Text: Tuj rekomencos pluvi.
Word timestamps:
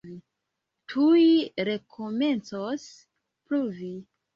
Tuj 0.93 1.27
rekomencos 1.71 2.91
pluvi. 3.49 3.97